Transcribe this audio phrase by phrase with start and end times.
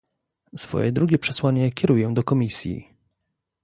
[0.55, 2.93] Swoje drugie przesłanie kieruję do Komisji